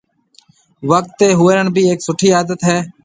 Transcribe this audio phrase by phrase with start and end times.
[0.91, 2.77] وقت تي هويرڻ بي هيَڪ سُٺِي عادت هيَ۔